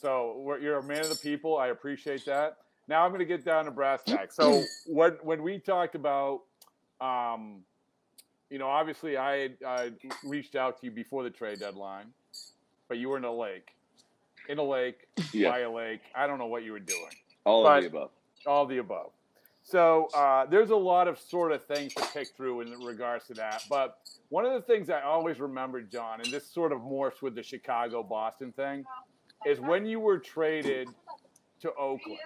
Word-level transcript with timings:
So 0.00 0.36
we're, 0.38 0.58
you're 0.60 0.78
a 0.78 0.82
man 0.82 1.00
of 1.00 1.08
the 1.08 1.16
people. 1.16 1.56
I 1.58 1.68
appreciate 1.68 2.24
that. 2.26 2.58
Now 2.86 3.04
I'm 3.04 3.10
going 3.10 3.18
to 3.20 3.24
get 3.26 3.44
down 3.44 3.64
to 3.66 3.70
brass 3.70 4.02
tacks. 4.04 4.36
So 4.36 4.62
when 4.86 5.12
when 5.22 5.42
we 5.42 5.58
talked 5.58 5.94
about, 5.94 6.42
um, 7.00 7.60
you 8.50 8.58
know, 8.58 8.68
obviously 8.68 9.16
I 9.16 9.36
had 9.38 9.56
I 9.66 9.90
reached 10.24 10.54
out 10.56 10.78
to 10.80 10.86
you 10.86 10.92
before 10.92 11.22
the 11.22 11.30
trade 11.30 11.58
deadline, 11.58 12.06
but 12.88 12.98
you 12.98 13.08
were 13.08 13.16
in 13.18 13.24
a 13.24 13.32
lake, 13.34 13.70
in 14.48 14.58
a 14.58 14.62
lake, 14.62 15.06
Yeah. 15.32 15.50
by 15.50 15.60
a 15.60 15.70
lake. 15.70 16.00
I 16.14 16.26
don't 16.26 16.38
know 16.38 16.46
what 16.46 16.62
you 16.62 16.72
were 16.72 16.78
doing. 16.80 17.10
All 17.44 17.62
But- 17.64 17.78
of 17.78 17.82
the 17.92 17.98
above. 17.98 18.10
All 18.46 18.66
the 18.66 18.78
above. 18.78 19.10
So 19.64 20.06
uh, 20.14 20.46
there's 20.46 20.70
a 20.70 20.76
lot 20.76 21.08
of 21.08 21.18
sort 21.18 21.52
of 21.52 21.62
things 21.66 21.92
to 21.94 22.06
pick 22.14 22.28
through 22.28 22.62
in 22.62 22.70
regards 22.80 23.26
to 23.26 23.34
that. 23.34 23.64
But 23.68 23.98
one 24.30 24.46
of 24.46 24.52
the 24.54 24.62
things 24.62 24.88
I 24.88 25.02
always 25.02 25.40
remember, 25.40 25.82
John, 25.82 26.22
and 26.22 26.30
this 26.32 26.46
sort 26.46 26.72
of 26.72 26.78
morphs 26.78 27.20
with 27.20 27.34
the 27.34 27.42
Chicago 27.42 28.02
Boston 28.02 28.50
thing, 28.52 28.86
is 29.46 29.60
when 29.60 29.86
you 29.86 30.00
were 30.00 30.18
traded 30.18 30.88
to 31.60 31.72
Oakland 31.74 32.18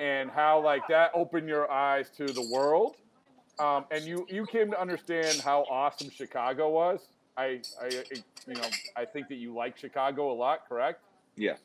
and 0.00 0.30
how 0.30 0.60
like 0.62 0.82
that 0.88 1.10
opened 1.14 1.48
your 1.48 1.70
eyes 1.70 2.10
to 2.16 2.26
the 2.26 2.42
world. 2.52 2.96
Um, 3.58 3.84
and 3.90 4.04
you, 4.04 4.26
you 4.30 4.46
came 4.46 4.70
to 4.70 4.80
understand 4.80 5.40
how 5.40 5.62
awesome 5.70 6.10
Chicago 6.10 6.70
was. 6.70 7.00
I, 7.36 7.60
I, 7.80 7.88
you 8.46 8.54
know, 8.54 8.62
I 8.96 9.04
think 9.04 9.28
that 9.28 9.36
you 9.36 9.54
like 9.54 9.76
Chicago 9.78 10.32
a 10.32 10.34
lot, 10.34 10.68
correct? 10.68 11.02
Yeah. 11.36 11.56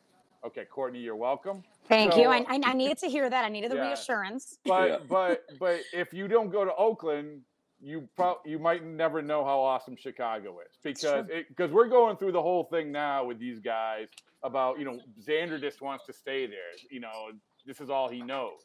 Okay, 0.45 0.65
Courtney, 0.65 0.99
you're 0.99 1.15
welcome. 1.15 1.63
Thank 1.87 2.13
So- 2.13 2.19
you. 2.21 2.27
I, 2.27 2.45
I 2.49 2.59
I 2.63 2.73
needed 2.73 2.97
to 2.99 3.07
hear 3.07 3.29
that. 3.29 3.43
I 3.45 3.49
needed 3.49 3.71
the 3.71 3.75
Yeah. 3.75 3.87
reassurance. 3.87 4.59
But 4.65 4.89
Yeah. 4.89 4.97
but 5.09 5.43
but 5.59 5.79
if 5.93 6.13
you 6.13 6.27
don't 6.27 6.49
go 6.51 6.63
to 6.65 6.75
Oakland, 6.75 7.41
you 7.81 8.07
pro- 8.15 8.39
you 8.45 8.59
might 8.59 8.83
never 8.85 9.21
know 9.21 9.43
how 9.45 9.59
awesome 9.59 9.95
Chicago 9.95 10.59
is 10.59 10.77
because 10.83 11.25
because 11.47 11.71
we're 11.71 11.87
going 11.87 12.17
through 12.17 12.31
the 12.31 12.41
whole 12.41 12.63
thing 12.65 12.91
now 12.91 13.25
with 13.25 13.39
these 13.39 13.59
guys 13.59 14.07
about 14.43 14.79
you 14.79 14.85
know 14.85 14.99
Xander 15.21 15.59
just 15.59 15.81
wants 15.81 16.05
to 16.05 16.13
stay 16.13 16.47
there. 16.47 16.73
You 16.89 16.99
know 16.99 17.31
this 17.65 17.79
is 17.79 17.89
all 17.89 18.09
he 18.09 18.21
knows, 18.21 18.61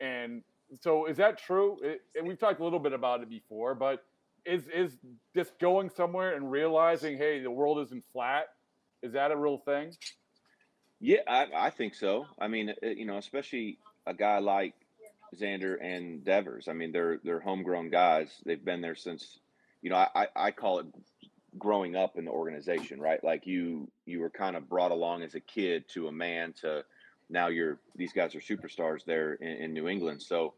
and 0.00 0.42
so 0.80 1.06
is 1.06 1.16
that 1.16 1.38
true? 1.38 1.78
It, 1.82 2.02
and 2.14 2.26
we've 2.26 2.38
talked 2.38 2.60
a 2.60 2.64
little 2.64 2.78
bit 2.78 2.92
about 2.92 3.22
it 3.22 3.30
before, 3.30 3.74
but 3.74 4.04
is 4.44 4.64
is 4.68 4.96
just 5.34 5.58
going 5.58 5.88
somewhere 5.88 6.34
and 6.34 6.50
realizing 6.50 7.16
hey 7.16 7.42
the 7.42 7.50
world 7.50 7.78
isn't 7.86 8.04
flat? 8.12 8.46
Is 9.02 9.12
that 9.14 9.30
a 9.30 9.36
real 9.36 9.58
thing? 9.58 9.92
Yeah, 11.00 11.18
I, 11.26 11.46
I 11.56 11.70
think 11.70 11.96
so. 11.96 12.26
I 12.38 12.46
mean, 12.46 12.70
uh, 12.70 12.86
you 12.86 13.04
know, 13.06 13.16
especially 13.16 13.78
a 14.06 14.14
guy 14.14 14.38
like 14.38 14.74
Xander 15.38 15.76
and 15.82 16.24
Devers. 16.24 16.68
I 16.68 16.72
mean, 16.72 16.92
they're 16.92 17.20
they're 17.24 17.40
homegrown 17.40 17.90
guys. 17.90 18.28
They've 18.44 18.64
been 18.64 18.80
there 18.80 18.94
since, 18.94 19.38
you 19.80 19.90
know, 19.90 19.96
I, 19.96 20.28
I 20.34 20.50
call 20.50 20.80
it 20.80 20.86
growing 21.58 21.96
up 21.96 22.16
in 22.16 22.24
the 22.24 22.30
organization, 22.30 23.00
right? 23.00 23.22
Like 23.22 23.46
you 23.46 23.88
you 24.06 24.20
were 24.20 24.30
kind 24.30 24.56
of 24.56 24.68
brought 24.68 24.90
along 24.90 25.22
as 25.22 25.34
a 25.34 25.40
kid 25.40 25.88
to 25.90 26.08
a 26.08 26.12
man 26.12 26.52
to 26.60 26.84
now 27.28 27.48
you're 27.48 27.78
these 27.96 28.12
guys 28.12 28.34
are 28.34 28.40
superstars 28.40 29.04
there 29.04 29.34
in, 29.34 29.48
in 29.48 29.72
New 29.72 29.88
England. 29.88 30.22
So, 30.22 30.54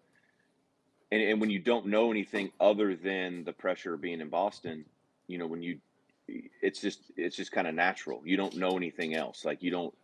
and 1.11 1.23
and 1.23 1.41
when 1.41 1.51
you 1.51 1.59
don't 1.59 1.87
know 1.87 2.11
anything 2.11 2.51
other 2.61 2.97
than 2.97 3.45
the 3.45 3.53
pressure 3.53 3.95
of 3.95 4.01
being 4.01 4.21
in 4.21 4.29
Boston, 4.29 4.85
you 5.27 5.39
know, 5.39 5.47
when 5.47 5.63
you 5.63 5.79
it's 6.27 6.81
just 6.81 7.01
it's 7.17 7.37
just 7.37 7.53
kind 7.53 7.67
of 7.67 7.75
natural. 7.75 8.23
You 8.25 8.37
don't 8.37 8.57
know 8.57 8.77
anything 8.77 9.15
else. 9.15 9.45
Like 9.45 9.63
you 9.63 9.71
don't 9.71 9.95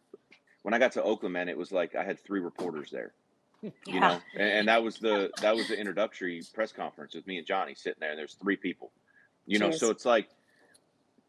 when 0.63 0.75
I 0.75 0.79
got 0.79 0.93
to 0.93 1.03
Oakland, 1.03 1.33
man, 1.33 1.49
it 1.49 1.57
was 1.57 1.73
like 1.73 1.95
I 1.95 2.05
had 2.05 2.19
three 2.19 2.41
reporters 2.41 2.91
there, 2.91 3.13
you 3.63 3.73
Yeah. 3.87 4.01
know, 4.01 4.21
and, 4.35 4.43
and 4.51 4.69
that 4.69 4.83
was 4.83 4.99
the 4.99 5.31
that 5.41 5.55
was 5.55 5.69
the 5.69 5.79
introductory 5.79 6.43
press 6.55 6.73
conference 6.73 7.15
with 7.15 7.27
me 7.27 7.39
and 7.39 7.47
Johnny 7.47 7.75
sitting 7.75 8.01
there, 8.01 8.11
and 8.11 8.19
there's 8.19 8.35
three 8.35 8.57
people, 8.57 8.91
you 9.47 9.59
know, 9.59 9.71
so 9.71 9.91
it's 9.91 10.05
like 10.05 10.29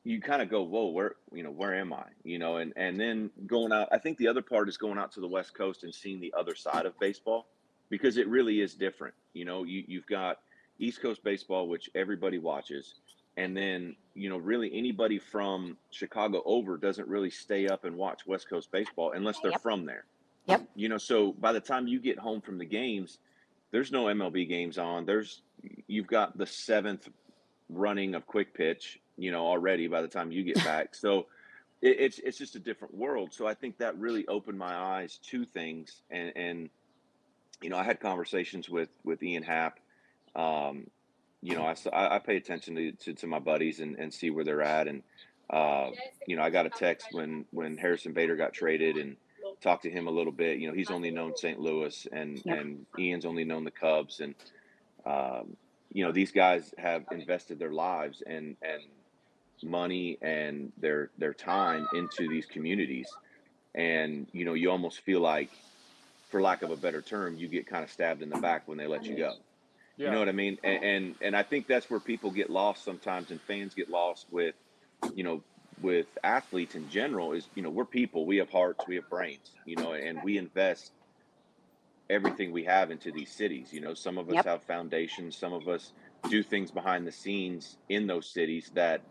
you 0.04 0.20
kind 0.20 0.42
of 0.42 0.50
go, 0.50 0.64
whoa, 0.64 0.88
where 0.88 1.16
you 1.34 1.44
know 1.44 1.52
where 1.52 1.76
am 1.76 1.94
I, 1.94 2.06
you 2.24 2.40
know, 2.40 2.58
and 2.58 2.74
and 2.76 3.00
then 3.00 3.30
going 3.48 3.72
out. 3.72 3.90
I 3.92 3.98
think 4.00 4.18
the 4.18 4.28
other 4.28 4.42
part 4.42 4.70
is 4.70 4.78
going 4.78 4.98
out 4.98 5.12
to 5.14 5.20
the 5.20 5.28
West 5.28 5.54
Coast 5.54 5.84
and 5.84 5.94
seeing 5.94 6.20
the 6.20 6.34
other 6.38 6.56
side 6.56 6.86
of 6.86 6.98
baseball 7.00 7.48
because 7.90 8.18
it 8.18 8.28
really 8.28 8.62
is 8.62 8.74
different. 8.76 9.14
You 9.34 9.46
know, 9.46 9.64
you 9.64 9.84
you've 9.88 10.08
got 10.08 10.40
East 10.80 11.02
Coast 11.02 11.24
baseball, 11.24 11.68
which 11.68 11.90
everybody 11.96 12.38
watches. 12.40 12.96
And 13.38 13.56
then, 13.56 13.96
you 14.14 14.30
know, 14.30 14.38
really 14.38 14.70
anybody 14.78 15.18
from 15.18 15.78
Chicago 15.92 16.42
over 16.46 16.76
doesn't 16.78 17.08
really 17.08 17.30
stay 17.30 17.68
up 17.68 17.86
and 17.86 17.96
watch 17.96 18.28
West 18.28 18.50
Coast 18.50 18.70
baseball 18.74 19.14
unless 19.14 19.40
they're 19.40 19.52
Yep. 19.52 19.62
from 19.62 19.86
there. 19.86 20.04
Yep. 20.46 20.70
You 20.76 20.90
know, 20.90 20.98
so 20.98 21.34
by 21.34 21.54
the 21.54 21.60
time 21.60 21.88
you 21.88 22.00
get 22.00 22.18
home 22.18 22.42
from 22.42 22.58
the 22.58 22.66
games, 22.66 23.20
there's 23.72 23.92
no 23.92 24.06
MLB 24.06 24.48
games 24.48 24.78
on. 24.78 25.06
There's 25.06 25.42
you've 25.88 26.08
got 26.08 26.38
the 26.38 26.46
seventh 26.46 27.08
running 27.70 28.16
of 28.16 28.26
quick 28.26 28.54
pitch, 28.54 29.00
you 29.18 29.32
know, 29.32 29.46
already 29.46 29.88
by 29.88 30.02
the 30.02 30.08
time 30.08 30.32
you 30.32 30.44
get 30.44 30.64
back. 30.64 30.96
so 30.96 31.28
it, 31.82 32.00
it's 32.00 32.20
it's 32.20 32.38
just 32.38 32.56
a 32.56 32.60
different 32.60 32.96
world. 32.96 33.34
So 33.34 33.48
I 33.48 33.54
think 33.54 33.78
that 33.78 33.98
really 33.98 34.28
opened 34.28 34.58
my 34.58 34.76
eyes 34.76 35.20
to 35.28 35.46
things 35.46 36.02
and 36.10 36.32
and 36.36 36.70
you 37.62 37.70
know, 37.70 37.78
I 37.78 37.84
had 37.84 38.00
conversations 38.00 38.70
with 38.70 38.90
with 39.04 39.22
Ian 39.24 39.44
Happ. 39.44 39.80
Um, 40.36 40.88
you 41.42 41.56
know, 41.56 41.64
I, 41.66 42.16
I 42.16 42.20
pay 42.20 42.38
attention 42.38 42.76
to, 42.76 42.92
to, 42.92 43.14
to 43.14 43.28
my 43.28 43.40
buddies 43.40 43.80
and, 43.80 43.96
and 43.98 44.14
see 44.14 44.30
where 44.30 44.44
they're 44.44 44.62
at. 44.62 44.88
And, 44.88 45.02
uh, 45.50 45.90
you 46.28 46.36
know, 46.36 46.44
I 46.44 46.52
got 46.52 46.68
a 46.68 46.70
text 46.70 47.08
when, 47.12 47.46
when 47.52 47.78
Harrison 47.78 48.14
Bader 48.14 48.36
got 48.36 48.54
traded 48.54 48.98
and 48.98 49.18
talked 49.62 49.84
to 49.84 49.90
him 49.92 50.08
a 50.08 50.12
little 50.12 50.32
bit. 50.32 50.60
You 50.60 50.68
know, 50.70 50.74
he's 50.74 50.92
only 50.92 51.12
known 51.12 51.36
St. 51.36 51.60
Louis 51.60 52.08
and, 52.12 52.42
Yep. 52.46 52.58
and 52.60 52.86
Ian's 52.98 53.26
only 53.26 53.44
known 53.44 53.64
the 53.64 53.72
Cubs. 53.72 54.20
And, 54.20 54.36
um, 55.06 55.56
you 55.94 56.04
know, 56.04 56.12
these 56.12 56.32
guys 56.32 56.74
have 56.78 57.06
invested 57.12 57.60
their 57.60 57.72
lives 57.72 58.24
and, 58.26 58.58
and 58.62 58.82
money 59.64 60.18
and 60.22 60.72
their, 60.78 61.10
their 61.18 61.34
time 61.34 61.88
into 61.94 62.28
these 62.28 62.46
communities. 62.46 63.08
And, 63.76 64.28
you 64.32 64.46
know, 64.46 64.54
you 64.54 64.72
almost 64.72 65.02
feel 65.02 65.20
like, 65.22 65.50
for 66.30 66.42
lack 66.42 66.62
of 66.62 66.72
a 66.72 66.78
better 66.78 67.02
term, 67.02 67.36
you 67.36 67.50
get 67.50 67.68
kind 67.68 67.84
of 67.84 67.92
stabbed 67.92 68.22
in 68.22 68.30
the 68.30 68.38
back 68.38 68.66
when 68.68 68.78
they 68.78 68.88
let 68.88 69.04
you 69.04 69.18
go. 69.18 69.34
Yeah. 69.98 70.06
You 70.08 70.12
know 70.14 70.20
what 70.20 70.30
I 70.30 70.32
mean? 70.32 70.58
And, 70.64 70.84
and 70.84 71.16
and 71.22 71.36
I 71.36 71.44
think 71.44 71.68
that's 71.68 71.90
where 71.90 72.00
people 72.00 72.32
get 72.32 72.50
lost 72.50 72.86
sometimes, 72.86 73.32
and 73.32 73.42
fans 73.42 73.76
get 73.76 73.90
lost 73.90 74.28
with, 74.32 74.56
you 75.14 75.26
know, 75.26 75.44
with 75.82 76.08
athletes 76.24 76.76
in 76.76 76.90
general. 76.90 77.34
Is 77.34 77.50
you 77.56 77.64
know 77.64 77.70
we're 77.72 77.86
people, 77.86 78.26
we 78.26 78.38
have 78.38 78.50
hearts, 78.50 78.88
we 78.88 78.96
have 78.96 79.10
brains, 79.10 79.60
you 79.66 79.78
know, 79.78 79.94
and 79.94 80.22
we 80.24 80.38
invest 80.38 80.94
everything 82.10 82.52
we 82.52 82.66
have 82.66 82.92
into 82.92 83.12
these 83.12 83.36
cities. 83.36 83.72
You 83.74 83.82
know, 83.82 83.94
some 83.94 84.18
of 84.18 84.30
us 84.30 84.44
Yep. 84.44 84.46
have 84.46 84.64
foundations, 84.66 85.38
some 85.38 85.54
of 85.54 85.68
us 85.68 85.94
do 86.30 86.44
things 86.44 86.72
behind 86.72 87.08
the 87.08 87.12
scenes 87.12 87.78
in 87.90 88.08
those 88.08 88.32
cities 88.34 88.72
that, 88.76 89.04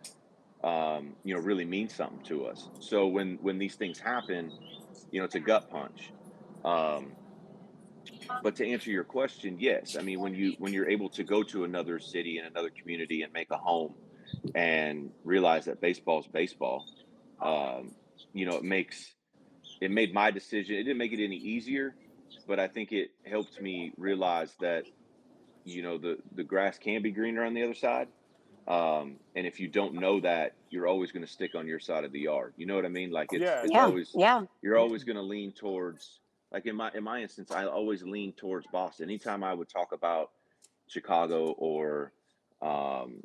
um, 0.64 1.16
you 1.24 1.34
know, 1.34 1.40
really 1.40 1.64
mean 1.64 1.88
something 1.88 2.20
to 2.26 2.46
us. 2.46 2.70
So 2.80 3.08
when 3.08 3.38
when 3.40 3.58
these 3.58 3.76
things 3.76 4.00
happen, 4.00 4.54
you 5.10 5.20
know, 5.20 5.26
it's 5.26 5.34
a 5.36 5.40
gut 5.40 5.68
punch. 5.70 6.14
Um, 6.64 7.16
but 8.42 8.56
to 8.56 8.66
answer 8.66 8.90
your 8.90 9.04
question, 9.04 9.58
yes. 9.58 9.96
I 9.98 10.02
mean, 10.02 10.20
when 10.20 10.34
you 10.34 10.54
when 10.58 10.72
you're 10.72 10.88
able 10.90 11.10
to 11.10 11.24
go 11.24 11.42
to 11.44 11.64
another 11.64 11.98
city 12.00 12.38
and 12.38 12.46
another 12.46 12.70
community 12.70 13.22
and 13.22 13.32
make 13.32 13.50
a 13.50 13.58
home, 13.58 13.96
and 14.54 15.10
realize 15.24 15.66
that 15.66 15.80
baseball's 15.80 16.26
baseball, 16.26 16.86
um, 17.42 17.94
you 18.32 18.46
know, 18.46 18.56
it 18.56 18.64
makes 18.64 19.14
it 19.80 19.90
made 19.90 20.12
my 20.12 20.30
decision. 20.30 20.76
It 20.76 20.84
didn't 20.84 20.98
make 20.98 21.12
it 21.12 21.24
any 21.24 21.36
easier, 21.36 21.94
but 22.46 22.60
I 22.60 22.68
think 22.68 22.92
it 22.92 23.10
helped 23.26 23.60
me 23.60 23.92
realize 23.96 24.54
that 24.60 24.84
you 25.64 25.82
know 25.82 25.98
the 25.98 26.18
the 26.34 26.44
grass 26.44 26.78
can 26.78 27.02
be 27.02 27.10
greener 27.10 27.44
on 27.44 27.54
the 27.54 27.62
other 27.62 27.74
side. 27.74 28.08
Um, 28.68 29.16
and 29.34 29.46
if 29.46 29.58
you 29.58 29.68
don't 29.68 29.94
know 29.94 30.20
that, 30.20 30.52
you're 30.70 30.86
always 30.86 31.10
going 31.12 31.24
to 31.24 31.30
stick 31.30 31.54
on 31.54 31.66
your 31.66 31.80
side 31.80 32.04
of 32.04 32.12
the 32.12 32.20
yard. 32.20 32.54
You 32.56 32.66
know 32.66 32.76
what 32.76 32.84
I 32.84 32.88
mean? 32.88 33.10
Like 33.10 33.28
it's, 33.32 33.44
Yeah. 33.44 33.62
it's 33.62 33.72
Yeah. 33.72 33.86
always 33.86 34.10
Yeah. 34.14 34.42
you're 34.62 34.78
always 34.78 35.04
going 35.04 35.16
to 35.16 35.22
lean 35.22 35.52
towards 35.52 36.20
like 36.52 36.66
in 36.66 36.76
my 36.76 36.90
in 36.94 37.04
my 37.04 37.22
instance 37.22 37.50
i 37.50 37.64
always 37.64 38.02
lean 38.02 38.32
towards 38.32 38.66
boston 38.72 39.04
anytime 39.04 39.42
i 39.42 39.54
would 39.54 39.68
talk 39.68 39.92
about 39.92 40.30
chicago 40.88 41.52
or 41.52 42.12
um, 42.62 43.19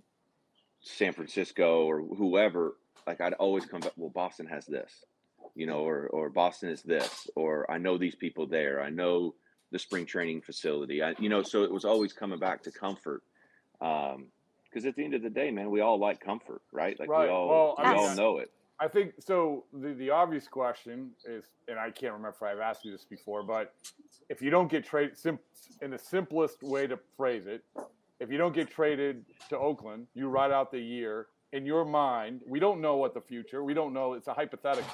san 0.85 1.13
francisco 1.13 1.85
or 1.85 2.01
whoever 2.01 2.75
like 3.07 3.19
i'd 3.21 3.33
always 3.33 3.65
come 3.65 3.79
back 3.81 3.91
well 3.97 4.09
boston 4.11 4.45
has 4.45 4.65
this 4.67 5.03
you 5.55 5.65
know 5.65 5.79
or 5.79 6.07
or 6.07 6.29
boston 6.29 6.69
is 6.69 6.83
this 6.83 7.27
or 7.35 7.69
i 7.71 7.77
know 7.77 7.97
these 7.97 8.15
people 8.15 8.45
there 8.45 8.81
i 8.81 8.89
know 8.89 9.33
the 9.71 9.79
spring 9.79 10.05
training 10.05 10.41
facility 10.41 11.01
i 11.01 11.15
you 11.19 11.27
know 11.27 11.41
so 11.41 11.63
it 11.63 11.71
was 11.71 11.85
always 11.85 12.13
coming 12.13 12.37
back 12.37 12.61
to 12.61 12.71
comfort 12.71 13.23
um 13.81 14.27
because 14.69 14.85
at 14.85 14.95
the 14.95 15.03
end 15.03 15.15
of 15.15 15.23
the 15.23 15.29
day 15.29 15.49
man 15.49 15.71
we 15.71 15.81
all 15.81 15.97
like 15.97 16.19
comfort 16.19 16.61
right 16.71 16.99
like 16.99 17.09
Right. 17.09 17.25
we 17.27 17.33
all 17.33 17.47
Well, 17.49 17.75
we 17.79 17.83
I 17.83 17.95
all 17.95 18.15
know 18.15 18.37
it 18.37 18.51
I 18.77 18.89
think 18.89 19.13
so. 19.19 19.63
The, 19.71 19.93
the 19.93 20.09
obvious 20.09 20.49
question 20.49 21.11
is, 21.23 21.45
and 21.69 21.79
I 21.79 21.91
can't 21.91 22.11
remember 22.11 22.35
if 22.35 22.43
I've 22.43 22.59
asked 22.59 22.83
you 22.83 22.91
this 22.91 23.05
before, 23.05 23.41
but 23.41 23.73
if 24.29 24.41
you 24.41 24.49
don't 24.49 24.69
get 24.69 24.83
traded, 24.83 25.17
sim- 25.17 25.39
in 25.81 25.91
the 25.91 25.97
simplest 25.97 26.61
way 26.61 26.85
to 26.85 26.99
phrase 27.15 27.47
it, 27.47 27.63
if 28.25 28.31
you 28.31 28.39
don't 28.39 28.55
get 28.55 28.71
traded 28.71 29.23
to 29.49 29.57
Oakland, 29.57 30.07
you 30.15 30.27
ride 30.27 30.51
out 30.51 30.71
the 30.71 30.79
year. 30.79 31.27
In 31.53 31.63
your 31.63 31.85
mind, 31.85 32.41
we 32.47 32.59
don't 32.59 32.81
know 32.81 32.97
what 32.97 33.13
the 33.13 33.21
future. 33.21 33.63
We 33.63 33.75
don't 33.75 33.93
know. 33.93 34.13
It's 34.13 34.27
a 34.27 34.33
hypothetical. 34.33 34.89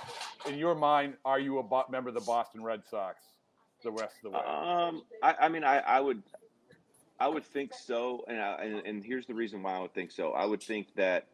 In 0.48 0.58
your 0.58 0.76
mind, 0.76 1.14
are 1.24 1.40
you 1.40 1.60
a 1.60 1.64
bo- 1.64 1.86
member 1.90 2.10
of 2.10 2.16
the 2.16 2.22
Boston 2.22 2.62
Red 2.62 2.84
Sox 2.86 3.24
the 3.84 3.92
rest 3.92 4.16
of 4.26 4.32
the 4.34 4.38
way? 4.38 4.44
Um, 4.46 5.04
I, 5.24 5.36
I 5.42 5.50
mean, 5.50 5.64
I, 5.64 5.78
I 5.80 6.02
would, 6.02 6.22
I 7.20 7.30
would 7.30 7.46
think 7.46 7.74
so, 7.74 8.26
and, 8.28 8.40
I, 8.40 8.64
and 8.64 8.86
and 8.86 9.04
here's 9.04 9.26
the 9.26 9.34
reason 9.34 9.64
why 9.64 9.78
I 9.78 9.80
would 9.80 9.94
think 9.94 10.12
so. 10.12 10.34
I 10.34 10.46
would 10.46 10.62
think 10.62 10.94
that 10.96 11.28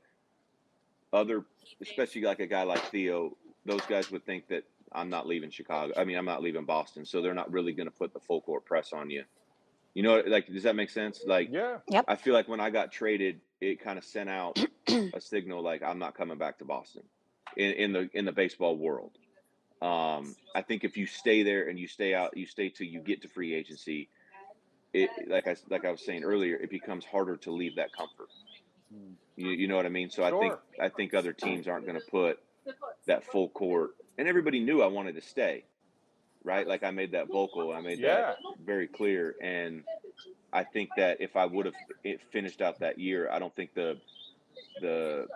other, 1.12 1.46
especially 1.82 2.22
like 2.22 2.40
a 2.40 2.48
guy 2.48 2.64
like 2.64 2.84
Theo, 2.92 3.36
those 3.66 3.82
guys 3.90 4.12
would 4.12 4.26
think 4.26 4.48
that 4.50 4.64
I'm 4.92 5.10
not 5.10 5.28
leaving 5.28 5.50
Chicago. 5.50 5.94
I 5.98 6.06
mean, 6.06 6.18
I'm 6.18 6.26
not 6.26 6.44
leaving 6.44 6.64
Boston, 6.64 7.06
so 7.06 7.22
they're 7.22 7.34
not 7.34 7.52
really 7.52 7.74
going 7.74 7.88
to 7.88 7.96
put 7.96 8.14
the 8.14 8.20
full 8.20 8.42
court 8.42 8.66
press 8.66 8.94
on 8.94 9.10
you. 9.10 9.24
You 9.94 10.04
know, 10.04 10.22
like 10.26 10.48
does 10.48 10.64
that 10.64 10.76
make 10.76 10.90
sense? 10.90 11.24
Like, 11.26 11.50
Yeah. 11.52 11.78
I 12.08 12.16
feel 12.16 12.34
like 12.34 12.48
when 12.48 12.60
I 12.60 12.70
got 12.70 12.92
traded, 12.92 13.42
it 13.60 13.82
kind 13.82 13.98
of 13.98 14.04
sent 14.06 14.30
out 14.30 14.60
a 14.88 15.20
signal 15.20 15.64
like 15.64 15.82
I'm 15.84 16.00
not 16.00 16.16
coming 16.16 16.38
back 16.38 16.60
to 16.60 16.66
Boston 16.66 17.04
in, 17.56 17.72
in 17.72 17.94
the 17.94 18.10
in 18.14 18.26
the 18.26 18.32
baseball 18.32 18.78
world. 18.78 19.12
Um, 19.82 20.36
I 20.56 20.62
think 20.62 20.84
if 20.84 20.98
you 20.98 21.06
stay 21.06 21.44
there 21.44 21.68
and 21.70 21.78
you 21.78 21.88
stay 21.88 22.14
out, 22.14 22.36
you 22.36 22.48
stay 22.48 22.70
till 22.70 22.88
you 22.88 23.00
get 23.00 23.22
to 23.24 23.28
free 23.28 23.54
agency. 23.54 24.10
It 24.94 25.10
like 25.28 25.48
I 25.48 25.56
like 25.70 25.86
I 25.86 25.92
was 25.92 26.04
saying 26.06 26.24
earlier, 26.24 26.56
it 26.56 26.70
becomes 26.70 27.06
harder 27.06 27.38
to 27.38 27.52
leave 27.52 27.76
that 27.76 27.92
comfort. 27.94 28.30
Hmm. 28.92 29.14
You, 29.36 29.50
you 29.50 29.68
know 29.68 29.76
what 29.76 29.86
I 29.86 29.90
mean? 29.90 30.10
So 30.10 30.24
I 30.24 30.32
think 30.40 30.54
I 30.82 30.90
think 30.90 31.14
other 31.14 31.34
teams 31.34 31.68
aren't 31.68 31.86
going 31.86 32.00
to 32.00 32.06
put 32.10 32.40
that 33.06 33.24
full 33.26 33.50
court, 33.50 33.92
and 34.18 34.28
everybody 34.28 34.60
knew 34.60 34.82
I 34.82 34.88
wanted 34.88 35.16
to 35.16 35.22
stay, 35.22 35.66
right? 36.48 36.66
Like 36.66 36.84
I 36.84 36.92
made 36.92 37.12
that 37.12 37.28
vocal, 37.28 37.74
I 37.74 37.82
made 37.82 38.00
Yeah. 38.00 38.22
that 38.22 38.38
very 38.66 38.88
clear, 38.88 39.36
and 39.42 39.84
I 40.54 40.64
think 40.64 40.90
that 40.96 41.20
if 41.20 41.36
I 41.36 41.46
would 41.46 41.66
have 41.66 41.76
finished 42.32 42.62
out 42.62 42.80
that 42.80 42.98
year, 42.98 43.30
I 43.30 43.38
don't 43.38 43.54
think 43.56 43.74
the 43.74 43.98
the 44.82 45.28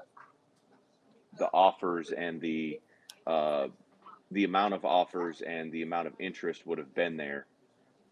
the 1.38 1.50
offers 1.54 2.12
and 2.12 2.40
the 2.40 2.80
uh, 3.28 3.68
the 4.32 4.46
amount 4.46 4.74
of 4.74 4.86
offers 4.86 5.42
and 5.42 5.72
the 5.72 5.82
amount 5.84 6.08
of 6.08 6.14
interest 6.20 6.66
would 6.66 6.78
have 6.78 6.96
been 6.96 7.18
there 7.18 7.46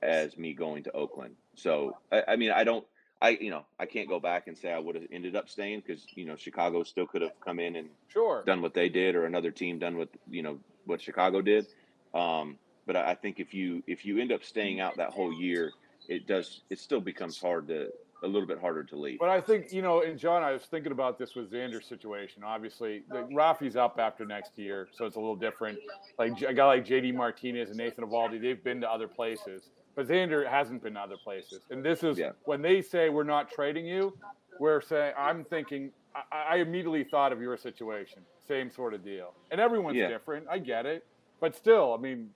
as 0.04 0.38
me 0.38 0.54
going 0.54 0.84
to 0.84 0.92
Oakland. 0.92 1.36
So 1.56 1.96
I, 2.12 2.24
I 2.30 2.36
mean, 2.36 2.52
I 2.52 2.66
don't, 2.66 2.86
I 3.22 3.30
you 3.30 3.50
know, 3.50 3.66
I 3.80 3.86
can't 3.86 4.10
go 4.10 4.20
back 4.20 4.48
and 4.48 4.58
say 4.58 4.72
I 4.72 4.80
would 4.80 4.96
have 4.96 5.06
ended 5.12 5.38
up 5.38 5.48
staying 5.50 5.84
because 5.86 6.06
you 6.16 6.26
know 6.26 6.36
Chicago 6.36 6.84
still 6.84 7.08
could 7.08 7.22
have 7.22 7.40
come 7.46 7.60
in 7.62 7.78
and 7.78 7.90
Sure. 8.10 8.44
done 8.46 8.62
what 8.62 8.74
they 8.74 8.90
did, 8.90 9.16
or 9.16 9.26
another 9.26 9.52
team 9.52 9.80
done 9.80 9.96
what 9.96 10.10
you 10.30 10.44
know 10.44 10.60
what 10.86 11.02
Chicago 11.02 11.42
did. 11.42 11.66
Um, 12.14 12.58
but 12.90 12.96
I 12.96 13.12
I 13.12 13.16
think 13.16 13.40
if 13.40 13.54
you 13.54 13.84
if 13.86 14.04
you 14.04 14.18
end 14.20 14.32
up 14.32 14.44
staying 14.44 14.80
out 14.80 14.98
that 14.98 15.12
whole 15.12 15.32
year, 15.32 15.72
it 16.08 16.26
does 16.26 16.62
it 16.72 16.80
still 16.80 17.00
becomes 17.00 17.40
hard 17.40 17.68
to 17.68 17.90
a 18.24 18.28
little 18.28 18.48
bit 18.48 18.60
harder 18.60 18.84
to 18.84 18.96
leave. 18.96 19.20
But 19.20 19.30
I 19.30 19.40
think 19.40 19.72
you 19.72 19.84
know, 19.84 20.02
and 20.02 20.18
John, 20.18 20.42
I 20.42 20.52
was 20.54 20.64
thinking 20.64 20.92
about 20.92 21.20
this 21.20 21.36
with 21.36 21.52
Xander's 21.52 21.86
situation. 21.86 22.44
Obviously, 22.44 23.04
the, 23.10 23.20
oh. 23.20 23.30
Rafi's 23.32 23.76
up 23.76 24.00
after 24.00 24.26
next 24.26 24.58
year, 24.58 24.88
so 24.92 25.06
it's 25.06 25.18
a 25.18 25.20
little 25.20 25.36
different. 25.36 25.78
Like 26.18 26.36
J- 26.36 26.48
a 26.48 26.54
guy 26.54 26.66
like 26.66 26.84
JD 26.84 27.14
Martinez 27.14 27.70
and 27.70 27.78
Nathan 27.78 28.04
Eovaldi, 28.06 28.42
they've 28.42 28.64
been 28.64 28.82
to 28.82 28.90
other 28.92 29.08
places, 29.08 29.70
but 29.96 30.08
Xander 30.08 30.50
hasn't 30.50 30.82
been 30.82 30.96
to 30.96 31.00
other 31.00 31.18
places. 31.24 31.62
And 31.70 31.86
this 31.86 32.04
is 32.04 32.18
Yeah. 32.18 32.32
when 32.46 32.64
they 32.64 32.82
say 32.82 33.10
we're 33.10 33.24
not 33.24 33.52
trading 33.52 33.86
you, 33.86 34.18
we're 34.60 34.82
saying 34.82 35.14
I'm 35.16 35.44
thinking. 35.44 35.92
I, 36.16 36.56
I 36.56 36.58
immediately 36.58 37.04
thought 37.04 37.32
of 37.32 37.40
your 37.40 37.56
situation, 37.56 38.24
same 38.48 38.72
sort 38.72 38.96
of 38.96 39.04
deal. 39.06 39.36
And 39.52 39.62
everyone's 39.62 39.96
Yeah. 39.98 40.08
different. 40.08 40.48
I 40.50 40.58
get 40.58 40.88
it, 40.88 41.06
but 41.40 41.56
still, 41.56 41.94
I 41.94 41.98
mean, 41.98 42.30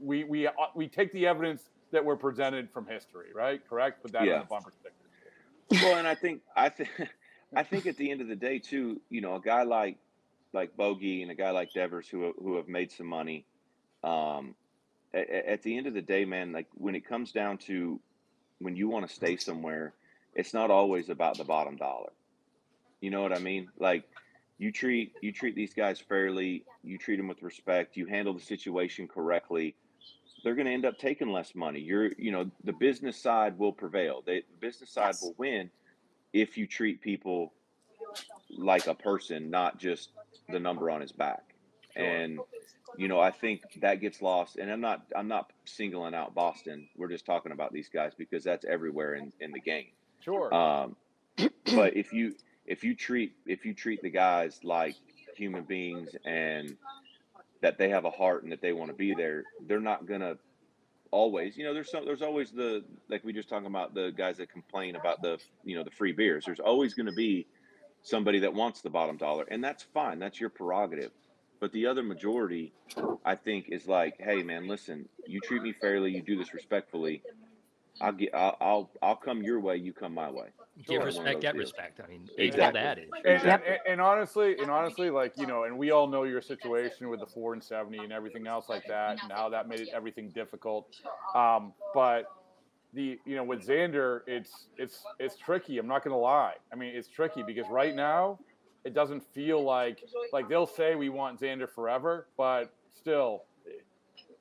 we 0.00 0.24
we 0.24 0.46
uh, 0.46 0.52
we 0.74 0.88
take 0.88 1.12
the 1.12 1.26
evidence 1.26 1.62
that 1.90 2.04
we're 2.04 2.16
presented 2.16 2.70
from 2.70 2.86
history, 2.86 3.28
right? 3.34 3.60
Correct. 3.68 4.02
Put 4.02 4.12
that 4.12 4.24
Yeah. 4.24 4.36
on 4.36 4.42
a 4.42 4.44
bumper 4.44 4.72
sticker. 4.80 5.84
well, 5.84 5.96
and 5.98 6.06
I 6.06 6.14
think 6.14 6.42
I 6.56 6.68
think 6.68 6.90
I 7.56 7.62
think 7.62 7.86
at 7.86 7.96
the 7.96 8.10
end 8.10 8.20
of 8.20 8.28
the 8.28 8.36
day 8.36 8.58
too, 8.58 9.00
you 9.10 9.20
know, 9.20 9.36
a 9.36 9.40
guy 9.40 9.62
like 9.62 9.96
like 10.52 10.76
Bogey 10.76 11.22
and 11.22 11.30
a 11.30 11.34
guy 11.34 11.50
like 11.50 11.72
Devers 11.72 12.08
who 12.08 12.32
who 12.42 12.56
have 12.56 12.68
made 12.68 12.90
some 12.92 13.06
money. 13.06 13.44
Um, 14.04 14.54
at, 15.14 15.28
at 15.30 15.62
the 15.62 15.76
end 15.76 15.86
of 15.86 15.94
the 15.94 16.02
day, 16.02 16.24
man, 16.24 16.52
like 16.52 16.66
when 16.74 16.94
it 16.94 17.06
comes 17.06 17.32
down 17.32 17.58
to 17.58 18.00
when 18.60 18.76
you 18.76 18.88
want 18.88 19.08
to 19.08 19.14
stay 19.14 19.36
somewhere, 19.36 19.94
it's 20.34 20.52
not 20.52 20.70
always 20.70 21.08
about 21.08 21.38
the 21.38 21.44
bottom 21.44 21.76
dollar. 21.76 22.10
You 23.00 23.10
know 23.10 23.22
what 23.22 23.32
I 23.32 23.38
mean? 23.38 23.70
Like 23.78 24.04
you 24.58 24.72
treat 24.72 25.12
you 25.22 25.32
treat 25.32 25.54
these 25.54 25.72
guys 25.74 25.98
fairly, 26.00 26.64
you 26.82 26.98
treat 26.98 27.16
them 27.16 27.28
with 27.28 27.42
respect, 27.42 27.96
you 27.96 28.06
handle 28.06 28.34
the 28.34 28.40
situation 28.40 29.08
correctly. 29.08 29.74
They're 30.44 30.54
going 30.54 30.66
to 30.66 30.72
end 30.72 30.84
up 30.84 30.98
taking 30.98 31.32
less 31.32 31.54
money. 31.54 31.80
You're, 31.80 32.12
you 32.16 32.30
know, 32.30 32.48
the 32.62 32.72
business 32.72 33.20
side 33.20 33.58
will 33.58 33.72
prevail. 33.72 34.22
They, 34.24 34.40
the 34.40 34.56
business 34.60 34.90
side 34.90 35.08
Yes. 35.08 35.22
will 35.22 35.34
win 35.36 35.70
if 36.32 36.56
you 36.56 36.66
treat 36.66 37.00
people 37.00 37.52
like 38.56 38.86
a 38.86 38.94
person, 38.94 39.50
not 39.50 39.78
just 39.78 40.10
the 40.48 40.60
number 40.60 40.90
on 40.90 41.00
his 41.00 41.12
back. 41.12 41.54
Sure. 41.96 42.04
And 42.04 42.38
you 42.96 43.08
know, 43.08 43.20
I 43.20 43.30
think 43.30 43.62
that 43.80 44.00
gets 44.00 44.22
lost. 44.22 44.56
And 44.56 44.70
I'm 44.70 44.80
not 44.80 45.02
I'm 45.14 45.28
not 45.28 45.52
singling 45.64 46.14
out 46.14 46.34
Boston. 46.34 46.88
We're 46.96 47.08
just 47.08 47.26
talking 47.26 47.52
about 47.52 47.72
these 47.72 47.88
guys 47.88 48.12
because 48.16 48.44
that's 48.44 48.64
everywhere 48.64 49.14
in, 49.14 49.32
in 49.40 49.52
the 49.52 49.60
game. 49.60 49.88
Sure. 50.24 50.52
Um, 50.54 50.96
but 51.74 51.96
if 51.96 52.12
you 52.12 52.34
if 52.68 52.84
you 52.84 52.94
treat 52.94 53.32
if 53.46 53.64
you 53.64 53.74
treat 53.74 54.02
the 54.02 54.10
guys 54.10 54.60
like 54.62 54.94
human 55.36 55.64
beings 55.64 56.10
and 56.24 56.76
that 57.60 57.78
they 57.78 57.88
have 57.88 58.04
a 58.04 58.10
heart 58.10 58.44
and 58.44 58.52
that 58.52 58.60
they 58.60 58.72
want 58.72 58.90
to 58.90 58.96
be 58.96 59.14
there, 59.14 59.42
they're 59.66 59.80
not 59.80 60.06
gonna 60.06 60.36
always. 61.10 61.56
You 61.56 61.64
know, 61.64 61.74
there's 61.74 61.90
some 61.90 62.04
there's 62.04 62.22
always 62.22 62.50
the 62.50 62.84
like 63.08 63.24
we 63.24 63.32
just 63.32 63.48
talking 63.48 63.66
about 63.66 63.94
the 63.94 64.12
guys 64.16 64.36
that 64.36 64.52
complain 64.52 64.96
about 64.96 65.22
the 65.22 65.38
you 65.64 65.76
know 65.76 65.82
the 65.82 65.90
free 65.90 66.12
beers. 66.12 66.44
There's 66.44 66.60
always 66.60 66.94
going 66.94 67.06
to 67.06 67.12
be 67.12 67.46
somebody 68.02 68.40
that 68.40 68.54
wants 68.54 68.80
the 68.80 68.90
bottom 68.90 69.16
dollar, 69.16 69.44
and 69.50 69.62
that's 69.62 69.82
fine. 69.94 70.18
That's 70.18 70.40
your 70.40 70.50
prerogative. 70.50 71.10
But 71.60 71.72
the 71.72 71.86
other 71.86 72.04
majority, 72.04 72.72
I 73.24 73.34
think, 73.34 73.70
is 73.70 73.88
like, 73.88 74.14
hey 74.18 74.42
man, 74.42 74.68
listen, 74.68 75.08
you 75.26 75.40
treat 75.40 75.62
me 75.62 75.72
fairly, 75.72 76.12
you 76.12 76.22
do 76.22 76.36
this 76.36 76.54
respectfully. 76.54 77.22
I'll 78.00 78.12
get, 78.12 78.34
I'll, 78.34 78.56
I'll, 78.60 78.90
I'll 79.02 79.16
come 79.16 79.42
your 79.42 79.60
way, 79.60 79.76
you 79.76 79.92
come 79.92 80.14
my 80.14 80.30
way. 80.30 80.48
Give 80.86 81.02
Sure. 81.02 81.06
respect, 81.06 81.40
get 81.40 81.56
respect. 81.56 82.00
I 82.00 82.06
mean, 82.06 82.28
age 82.38 82.52
old 82.52 82.76
Exactly. 82.76 82.80
adage. 82.80 83.08
And, 83.24 83.44
Yep. 83.44 83.62
and, 83.66 83.78
and 83.88 84.00
honestly, 84.00 84.60
and 84.62 84.70
honestly, 84.70 85.10
like 85.10 85.32
you 85.36 85.46
know, 85.46 85.64
and 85.64 85.76
we 85.76 85.90
all 85.90 86.06
know 86.06 86.22
your 86.22 86.40
situation 86.40 87.08
with 87.08 87.18
the 87.20 87.26
four 87.26 87.52
and 87.52 87.62
seventy 87.62 87.98
and 88.04 88.12
everything 88.12 88.46
else 88.46 88.68
like 88.68 88.86
that, 88.86 89.18
and 89.22 89.32
how 89.32 89.48
that 89.48 89.68
made 89.68 89.88
everything 89.92 90.30
difficult. 90.30 90.86
Um, 91.34 91.74
but 91.92 92.26
the 92.92 93.18
you 93.26 93.34
know 93.36 93.42
with 93.44 93.66
Xander, 93.66 94.20
it's 94.28 94.68
it's 94.78 95.04
it's 95.18 95.36
tricky. 95.36 95.78
I'm 95.78 95.88
not 95.88 96.04
gonna 96.04 96.16
lie. 96.16 96.54
I 96.72 96.76
mean, 96.76 96.94
it's 96.94 97.08
tricky 97.08 97.42
because 97.42 97.68
right 97.68 97.94
now, 97.94 98.38
it 98.84 98.94
doesn't 98.94 99.24
feel 99.34 99.64
like 99.64 99.98
like 100.32 100.48
they'll 100.48 100.66
say 100.66 100.94
we 100.94 101.08
want 101.08 101.40
Xander 101.40 101.68
forever, 101.68 102.28
but 102.36 102.70
still, 102.90 103.42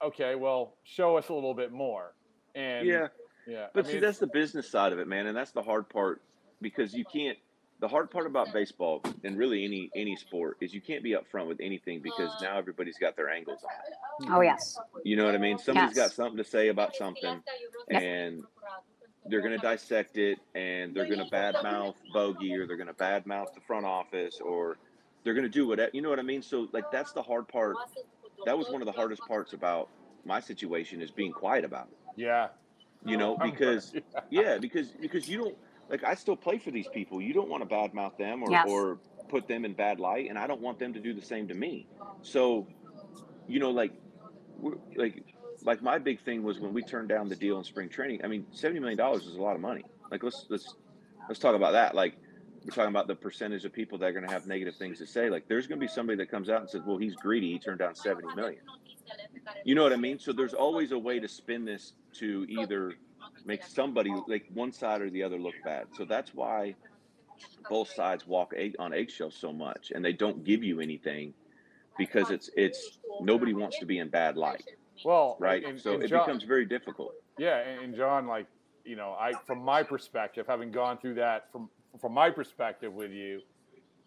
okay, 0.03 0.35
well, 0.35 0.77
show 0.83 1.17
us 1.17 1.29
a 1.29 1.33
little 1.33 1.55
bit 1.55 1.71
more. 1.71 2.13
And 2.55 2.87
Yeah, 2.87 3.07
yeah. 3.47 3.67
but 3.73 3.85
I 3.87 3.91
see, 3.91 3.99
that's 3.99 4.19
the 4.19 4.27
business 4.27 4.69
side 4.69 4.93
of 4.93 4.99
it, 4.99 5.07
man, 5.07 5.27
and 5.27 5.35
that's 5.35 5.51
the 5.51 5.61
hard 5.63 5.87
part 5.89 6.21
because 6.61 6.93
you 6.93 7.05
can't. 7.05 7.37
The 7.79 7.87
hard 7.87 8.09
part 8.09 8.25
about 8.25 8.51
baseball 8.53 9.03
and 9.23 9.37
really 9.37 9.63
any 9.63 9.91
any 9.95 10.15
sport 10.15 10.57
is 10.61 10.73
you 10.73 10.81
can't 10.81 11.03
be 11.03 11.11
upfront 11.11 11.47
with 11.47 11.59
anything 11.61 11.99
because 12.01 12.31
now 12.41 12.57
everybody's 12.57 12.97
got 12.97 13.15
their 13.15 13.29
angles 13.29 13.59
on 13.63 13.69
it. 14.25 14.33
Oh 14.33 14.41
yes. 14.41 14.79
You 15.03 15.15
know 15.15 15.25
what 15.25 15.35
I 15.35 15.37
mean? 15.37 15.59
Somebody's 15.59 15.95
got 15.95 16.11
something 16.11 16.37
to 16.37 16.43
say 16.43 16.69
about 16.69 16.95
something, 16.95 17.39
Yep. 17.91 18.01
and 18.01 18.43
they're 19.27 19.41
going 19.41 19.51
to 19.51 19.59
dissect 19.59 20.17
it, 20.17 20.39
and 20.55 20.95
they're 20.95 21.05
going 21.05 21.19
to 21.19 21.25
badmouth 21.25 21.93
Bogey, 22.13 22.55
or 22.55 22.65
they're 22.65 22.77
going 22.77 22.87
to 22.87 22.95
badmouth 22.95 23.53
the 23.53 23.61
front 23.67 23.85
office, 23.85 24.39
or 24.43 24.77
they're 25.23 25.35
going 25.35 25.43
to 25.43 25.49
do 25.49 25.67
whatever. 25.67 25.91
You 25.93 26.01
know 26.01 26.09
what 26.09 26.17
I 26.19 26.23
mean? 26.23 26.41
So 26.41 26.67
like 26.71 26.89
that's 26.91 27.11
the 27.11 27.21
hard 27.21 27.47
part. 27.47 27.75
That 28.47 28.57
was 28.57 28.69
one 28.69 28.81
of 28.81 28.87
the 28.87 28.91
hardest 28.91 29.21
parts 29.27 29.53
about 29.53 29.89
my 30.25 30.39
situation 30.39 30.99
is 30.99 31.11
being 31.11 31.31
quiet 31.31 31.63
about 31.63 31.89
it. 31.91 31.97
yeah. 32.21 32.47
You 33.07 33.15
oh, 33.15 33.19
know, 33.19 33.37
because 33.37 33.93
yeah, 34.29 34.57
because 34.57 34.89
because 34.99 35.27
you 35.27 35.37
don't 35.37 35.55
like 35.89 36.03
I 36.03 36.15
still 36.15 36.35
play 36.35 36.57
for 36.57 36.71
these 36.71 36.87
people. 36.87 37.21
You 37.21 37.33
don't 37.33 37.49
want 37.49 37.67
to 37.67 37.73
badmouth 37.73 38.17
them 38.17 38.43
or 38.43 38.51
Yes. 38.51 38.67
or 38.67 38.99
put 39.29 39.47
them 39.47 39.65
in 39.65 39.73
bad 39.73 39.99
light, 39.99 40.29
and 40.29 40.37
I 40.37 40.45
don't 40.45 40.61
want 40.61 40.77
them 40.77 40.93
to 40.93 40.99
do 40.99 41.13
the 41.13 41.21
same 41.21 41.47
to 41.47 41.53
me. 41.53 41.87
So, 42.21 42.67
you 43.47 43.59
know, 43.59 43.71
like 43.71 43.93
we're, 44.59 44.75
like 44.95 45.23
like 45.63 45.81
my 45.81 45.97
big 45.97 46.21
thing 46.21 46.43
was 46.43 46.59
when 46.59 46.73
we 46.73 46.83
turned 46.83 47.09
down 47.09 47.29
the 47.29 47.35
deal 47.35 47.57
in 47.57 47.63
spring 47.63 47.89
training. 47.89 48.21
I 48.23 48.27
mean, 48.27 48.45
seventy 48.51 48.79
million 48.79 48.97
dollars 48.97 49.25
is 49.25 49.35
a 49.35 49.41
lot 49.41 49.55
of 49.55 49.61
money. 49.61 49.85
Like 50.11 50.23
let's 50.23 50.45
let's 50.49 50.75
let's 51.29 51.39
talk 51.39 51.55
about 51.55 51.71
that. 51.71 51.95
Like 51.95 52.17
we're 52.67 52.75
talking 52.75 52.89
about 52.89 53.07
the 53.07 53.15
percentage 53.15 53.63
of 53.63 53.71
people 53.71 53.97
that 53.97 54.07
are 54.07 54.11
going 54.11 54.27
to 54.27 54.31
have 54.31 54.45
negative 54.45 54.75
things 54.75 54.97
to 54.97 55.07
say. 55.07 55.29
Like 55.29 55.47
there's 55.47 55.67
going 55.67 55.79
to 55.79 55.83
be 55.85 55.87
somebody 55.91 56.17
that 56.17 56.29
comes 56.29 56.49
out 56.49 56.59
and 56.59 56.69
says, 56.69 56.81
"Well, 56.85 56.97
he's 56.97 57.15
greedy. 57.15 57.53
He 57.53 57.59
turned 57.59 57.79
down 57.79 57.95
seventy 57.95 58.27
million. 58.35 58.59
You 59.63 59.73
know 59.73 59.83
what 59.83 59.93
I 59.93 59.97
mean? 59.97 60.19
So 60.19 60.33
there's 60.33 60.53
always 60.53 60.91
a 60.91 60.99
way 60.99 61.17
to 61.19 61.29
spin 61.29 61.63
this 61.63 61.93
to 62.15 62.45
either 62.49 62.95
make 63.45 63.63
somebody 63.63 64.13
like 64.27 64.45
one 64.53 64.73
side 64.73 65.01
or 65.01 65.09
the 65.09 65.23
other 65.23 65.37
look 65.39 65.53
bad. 65.63 65.87
So 65.95 66.03
that's 66.03 66.35
why 66.35 66.75
both 67.69 67.89
sides 67.93 68.27
walk 68.27 68.53
egg, 68.57 68.75
on 68.79 68.93
eggshells 68.93 69.35
so 69.39 69.53
much, 69.53 69.91
and 69.95 70.03
they 70.03 70.11
don't 70.13 70.43
give 70.43 70.61
you 70.61 70.81
anything 70.81 71.33
because 71.97 72.31
it's 72.31 72.49
it's 72.57 72.99
nobody 73.21 73.53
wants 73.53 73.79
to 73.79 73.85
be 73.85 73.99
in 73.99 74.09
bad 74.09 74.35
light, 74.35 74.65
Well, 75.05 75.37
right? 75.39 75.63
and- 75.63 75.79
so 75.79 75.93
and 75.93 76.03
it 76.03 76.09
John- 76.09 76.25
becomes 76.25 76.43
very 76.43 76.65
difficult. 76.65 77.13
Yeah, 77.37 77.59
and 77.59 77.95
John, 77.95 78.27
like 78.27 78.47
you 78.83 78.97
know, 78.97 79.15
I 79.17 79.31
from 79.45 79.59
my 79.63 79.83
perspective, 79.83 80.45
having 80.47 80.71
gone 80.71 80.97
through 80.97 81.13
that 81.15 81.49
from 81.53 81.69
from 81.99 82.13
my 82.13 82.29
perspective 82.29 82.93
with 82.93 83.11
you, 83.11 83.41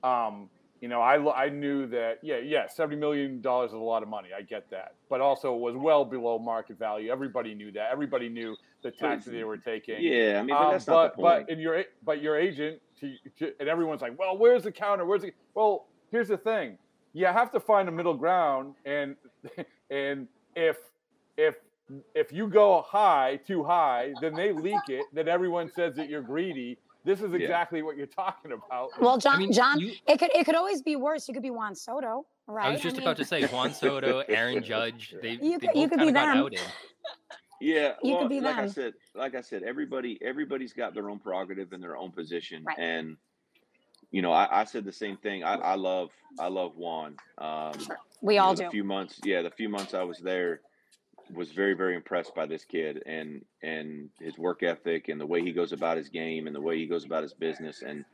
um, 0.02 0.48
you 0.80 0.88
know, 0.88 1.00
I 1.02 1.44
I 1.44 1.48
knew 1.50 1.86
that 1.88 2.18
yeah, 2.22 2.38
yeah, 2.38 2.66
seventy 2.66 2.96
million 2.96 3.40
dollars 3.42 3.70
is 3.70 3.74
a 3.74 3.78
lot 3.78 4.02
of 4.02 4.08
money. 4.08 4.30
I 4.36 4.42
get 4.42 4.70
that, 4.70 4.94
but 5.10 5.20
also 5.20 5.54
it 5.54 5.60
was 5.60 5.76
well 5.76 6.04
below 6.04 6.38
market 6.38 6.78
value. 6.78 7.10
Everybody 7.10 7.54
knew 7.54 7.70
that. 7.72 7.90
Everybody 7.92 8.28
knew 8.30 8.56
the 8.82 8.90
tax 8.90 9.26
that 9.26 9.32
they 9.32 9.44
were 9.44 9.58
taking. 9.58 9.96
Yeah, 9.98 10.38
I 10.40 10.42
mean, 10.42 10.56
but 10.56 10.62
Um, 10.66 10.72
that's 10.72 10.86
but 10.86 10.92
not 10.92 11.16
the 11.16 11.16
point. 11.16 11.46
but 11.46 11.52
in 11.52 11.58
your 11.60 11.84
but 12.02 12.22
your 12.22 12.36
agent 12.38 12.80
to, 13.00 13.14
to, 13.38 13.52
and 13.60 13.68
everyone's 13.68 14.00
like, 14.00 14.18
well, 14.18 14.38
where's 14.38 14.62
the 14.62 14.72
counter? 14.72 15.04
Where's 15.04 15.22
the 15.22 15.32
well? 15.54 15.86
Here's 16.10 16.28
the 16.28 16.38
thing. 16.38 16.78
you 17.12 17.26
have 17.26 17.52
to 17.52 17.60
find 17.60 17.88
a 17.88 17.92
middle 17.92 18.14
ground, 18.14 18.74
and 18.86 19.16
and 19.90 20.28
if 20.56 20.78
if 21.36 21.56
if 22.14 22.32
you 22.32 22.48
go 22.48 22.80
high 22.82 23.38
too 23.46 23.64
high, 23.64 24.14
then 24.22 24.32
they 24.34 24.52
leak 24.52 24.88
it. 24.88 25.04
Then 25.12 25.28
everyone 25.28 25.68
says 25.68 25.94
that 25.96 26.08
you're 26.08 26.22
greedy. 26.22 26.78
This 27.04 27.20
is 27.22 27.30
Yeah. 27.32 27.38
exactly 27.38 27.82
what 27.82 27.96
you're 27.96 28.06
talking 28.06 28.52
about. 28.52 28.90
Well, 29.00 29.16
John, 29.18 29.38
mean, 29.38 29.52
John, 29.52 29.80
you- 29.80 29.94
it 30.06 30.18
could 30.18 30.30
it 30.34 30.44
could 30.44 30.54
always 30.54 30.82
be 30.82 30.96
worse. 30.96 31.26
You 31.28 31.34
could 31.34 31.42
be 31.42 31.50
Juan 31.50 31.74
Soto, 31.74 32.26
right? 32.46 32.66
I 32.66 32.70
was 32.70 32.80
just 32.82 32.96
mean, 32.96 33.02
about 33.06 33.16
to 33.18 33.24
say 33.24 33.46
Juan 33.46 33.72
Soto, 33.72 34.18
Aaron 34.28 34.62
Judge. 34.62 35.14
They, 35.22 35.32
You 35.32 35.58
they 35.58 35.66
could- 35.68 35.76
you 35.76 35.82
both 35.88 35.90
could 35.90 35.98
kind 35.98 36.00
be 36.00 36.08
of 36.08 36.14
got 36.14 36.50
them. 36.52 36.60
Yeah, 37.62 37.94
You 38.02 38.14
could 38.14 38.20
well, 38.20 38.28
be 38.28 38.40
like 38.40 38.56
I 38.56 38.66
said, 38.68 38.94
like 39.14 39.34
I 39.34 39.42
said, 39.42 39.62
everybody 39.62 40.18
everybody's 40.22 40.72
got 40.72 40.94
their 40.94 41.10
own 41.10 41.18
prerogative 41.18 41.72
and 41.72 41.82
their 41.82 41.96
own 41.96 42.10
position, 42.10 42.64
Right. 42.64 42.78
and 42.78 43.16
you 44.10 44.22
know, 44.22 44.32
I, 44.32 44.62
I 44.62 44.64
said 44.64 44.84
the 44.84 44.92
same 44.92 45.16
thing. 45.18 45.44
I, 45.44 45.54
I 45.54 45.74
love 45.74 46.10
I 46.38 46.48
love 46.48 46.76
Juan. 46.76 47.16
Um, 47.38 47.72
We 48.22 48.38
all 48.38 48.52
know, 48.52 48.56
do. 48.56 48.64
The 48.64 48.70
few 48.70 48.84
months, 48.84 49.20
yeah, 49.24 49.42
the 49.42 49.50
few 49.50 49.68
months 49.68 49.94
I 49.94 50.02
was 50.02 50.18
there, 50.18 50.60
was 51.34 51.50
very 51.52 51.74
very 51.74 51.94
impressed 51.94 52.34
by 52.34 52.46
this 52.46 52.64
kid 52.64 53.02
and 53.06 53.44
and 53.62 54.10
his 54.20 54.38
work 54.38 54.62
ethic 54.62 55.08
and 55.08 55.20
the 55.20 55.26
way 55.26 55.42
he 55.42 55.52
goes 55.52 55.72
about 55.72 55.96
his 55.96 56.08
game 56.08 56.46
and 56.46 56.54
the 56.54 56.60
way 56.60 56.78
he 56.78 56.86
goes 56.86 57.04
about 57.04 57.22
his 57.22 57.34
business. 57.34 57.82
And 57.82 58.04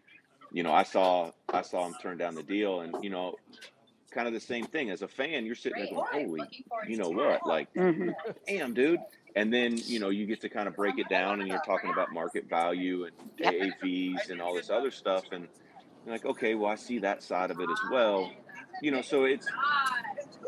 you 0.53 0.63
know, 0.63 0.73
I 0.73 0.83
saw 0.85 1.33
I 1.53 1.63
saw 1.63 1.87
him 1.87 1.95
turn 2.01 2.19
down 2.19 2.35
the 2.35 2.43
deal, 2.43 2.81
and 2.81 2.95
you 3.03 3.11
know, 3.11 3.35
kind 4.11 4.29
of 4.29 4.35
the 4.35 4.41
same 4.41 4.65
thing. 4.67 4.91
As 4.91 5.03
a 5.03 5.09
fan, 5.09 5.45
you're 5.45 5.55
sitting 5.55 5.79
there 5.79 5.89
going, 5.89 6.07
"Holy, 6.13 6.49
you 6.89 6.97
know 6.97 7.11
what? 7.11 7.47
Like, 7.47 7.73
Mhm. 7.75 8.15
damn, 8.47 8.73
dude." 8.75 9.01
And 9.35 9.53
then 9.53 9.77
you 9.77 9.99
know 9.99 10.09
you 10.09 10.25
get 10.27 10.41
to 10.43 10.49
kind 10.49 10.69
of 10.69 10.77
break 10.77 10.99
it 10.99 11.09
down, 11.09 11.41
and 11.41 11.49
you're 11.49 11.61
talking 11.61 11.91
about 11.91 12.13
market 12.13 12.45
value 12.45 13.05
and 13.05 13.13
AAVs 13.41 14.31
and 14.31 14.41
all 14.41 14.55
this 14.55 14.71
other 14.71 14.91
stuff, 14.91 15.25
and 15.33 15.49
you're 16.05 16.15
like, 16.15 16.25
okay, 16.25 16.55
well, 16.55 16.71
I 16.71 16.77
see 16.77 17.01
that 17.01 17.23
side 17.23 17.51
of 17.51 17.61
it 17.61 17.69
as 17.69 17.81
well. 17.91 18.31
You 18.81 18.93
know, 18.93 19.03
so 19.03 19.25
it's 19.25 19.47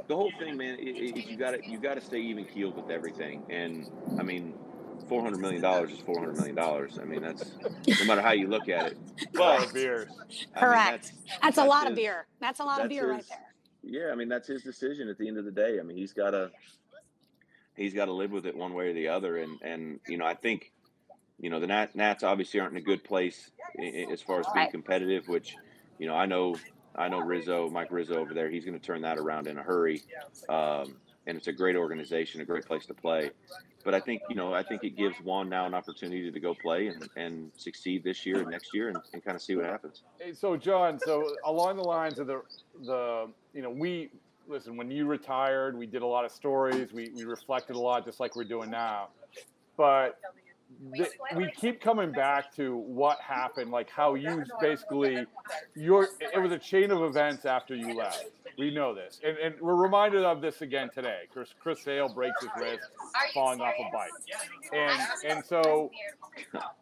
the 0.08 0.16
whole 0.16 0.32
thing, 0.38 0.56
man. 0.56 0.76
i- 0.80 0.82
i- 0.82 1.12
Is 1.18 1.30
you 1.30 1.36
got 1.36 1.52
to 1.52 1.60
you 1.70 1.78
got 1.78 1.94
to 1.94 2.00
stay 2.00 2.18
even 2.18 2.44
keeled 2.46 2.76
with 2.76 2.90
everything, 2.90 3.44
and 3.48 3.86
I 4.18 4.22
mean. 4.22 4.54
Four 5.08 5.22
hundred 5.22 5.40
million 5.40 5.62
dollars 5.62 5.90
is 5.90 6.00
four 6.00 6.18
hundred 6.18 6.36
million 6.36 6.54
dollars. 6.54 6.98
I 7.00 7.06
mean, 7.06 7.22
that's 7.22 7.42
no 7.98 8.04
matter 8.04 8.20
how 8.20 8.32
you 8.32 8.46
look 8.46 8.68
at 8.68 8.88
it. 8.88 8.98
A 9.34 9.38
lot 9.38 9.58
But 9.60 9.68
of 9.68 9.72
beers. 9.72 10.10
I 10.54 10.60
mean, 10.60 10.68
Correct. 10.70 11.12
That's 11.40 11.56
a 11.56 11.64
lot 11.64 11.86
of 11.90 11.96
beer. 11.96 12.26
That's 12.42 12.60
a 12.60 12.64
lot 12.64 12.82
of 12.82 12.90
that's 12.90 13.00
beer 13.00 13.10
right 13.12 13.24
there. 13.26 13.38
Yeah, 14.04 14.12
I 14.12 14.16
mean 14.16 14.28
that's 14.28 14.48
his 14.48 14.62
decision 14.62 15.08
at 15.08 15.16
the 15.16 15.26
end 15.26 15.38
of 15.38 15.46
the 15.46 15.50
day. 15.50 15.78
I 15.80 15.82
mean 15.82 15.96
he's 15.96 16.12
got 16.12 16.32
to 16.32 16.50
he's 17.74 17.94
got 17.94 18.04
to 18.04 18.12
live 18.12 18.32
with 18.32 18.44
it 18.44 18.54
one 18.54 18.74
way 18.74 18.88
or 18.88 18.92
the 18.92 19.08
other, 19.08 19.38
and 19.38 19.58
and 19.62 19.98
you 20.06 20.18
know 20.18 20.26
I 20.26 20.34
think 20.34 20.72
you 21.40 21.48
know 21.48 21.58
the 21.58 21.68
Nat, 21.68 21.94
Nats 21.96 22.22
obviously 22.22 22.60
aren't 22.60 22.72
in 22.72 22.78
a 22.78 22.84
good 22.84 23.02
place 23.02 23.50
i- 23.80 23.82
i- 23.82 24.12
as 24.12 24.20
far 24.20 24.40
as 24.40 24.46
being 24.52 24.70
competitive. 24.70 25.26
Which 25.26 25.56
you 25.98 26.06
know 26.06 26.14
I 26.14 26.26
know 26.26 26.54
I 26.98 27.08
know 27.08 27.20
Rizzo, 27.20 27.70
Mike 27.70 27.90
Rizzo 27.90 28.14
over 28.14 28.34
there. 28.34 28.50
He's 28.50 28.64
going 28.64 28.78
to 28.78 28.84
turn 28.84 29.02
that 29.02 29.18
around 29.18 29.46
in 29.46 29.56
a 29.56 29.62
hurry, 29.62 30.02
um, 30.48 30.96
and 31.26 31.36
it's 31.36 31.46
a 31.46 31.52
great 31.52 31.76
organization, 31.76 32.40
a 32.40 32.44
great 32.44 32.66
place 32.66 32.86
to 32.86 32.94
play. 32.94 33.30
But 33.84 33.94
I 33.94 34.00
think 34.00 34.22
you 34.28 34.34
know 34.34 34.52
I 34.52 34.62
think 34.62 34.82
it 34.82 34.96
gives 34.96 35.16
Juan 35.18 35.48
now 35.48 35.64
an 35.64 35.74
opportunity 35.74 36.30
to 36.30 36.40
go 36.40 36.54
play 36.54 36.88
and, 36.88 37.08
and 37.16 37.50
succeed 37.56 38.02
this 38.02 38.26
year 38.26 38.40
and 38.40 38.50
next 38.50 38.74
year 38.74 38.88
and, 38.88 38.98
and 39.12 39.24
kind 39.24 39.36
of 39.36 39.42
see 39.42 39.54
what 39.54 39.64
happens. 39.64 40.02
Hey, 40.18 40.34
So, 40.34 40.56
John, 40.56 40.98
so 40.98 41.34
along 41.44 41.76
the 41.76 41.84
lines 41.84 42.18
of 42.18 42.26
the 42.26 42.42
the 42.84 43.28
you 43.54 43.62
know 43.62 43.70
we 43.70 44.10
listen 44.48 44.76
when 44.76 44.90
you 44.90 45.06
retired, 45.06 45.78
we 45.78 45.86
did 45.86 46.02
a 46.02 46.06
lot 46.06 46.24
of 46.24 46.32
stories, 46.32 46.92
we 46.92 47.10
we 47.14 47.24
reflected 47.24 47.76
a 47.76 47.80
lot, 47.80 48.04
just 48.04 48.18
like 48.18 48.34
we're 48.34 48.44
doing 48.44 48.70
now. 48.70 49.08
But 49.76 50.18
th- 50.94 51.10
we 51.34 51.50
keep 51.50 51.80
coming 51.80 52.12
back 52.12 52.54
to 52.56 52.76
what 52.76 53.18
happened, 53.26 53.70
like 53.70 53.90
how 53.90 54.14
you 54.14 54.44
basically 54.60 55.26
your 55.74 56.08
it 56.20 56.40
was 56.40 56.52
a 56.52 56.58
chain 56.58 56.90
of 56.90 57.02
events 57.02 57.44
after 57.44 57.74
you 57.74 57.94
left. 57.94 58.26
We 58.58 58.74
know 58.74 58.92
this, 58.94 59.20
and, 59.24 59.38
and 59.38 59.54
we're 59.60 59.76
reminded 59.76 60.24
of 60.24 60.40
this 60.40 60.62
again 60.62 60.90
today. 60.92 61.22
Chris 61.32 61.54
Chris 61.60 61.82
Sale 61.82 62.12
breaks 62.12 62.40
his 62.42 62.50
wrist 62.58 62.88
falling 63.32 63.60
off 63.60 63.74
a 63.78 63.92
bike, 63.92 64.10
and 64.72 65.00
and 65.24 65.44
so 65.44 65.90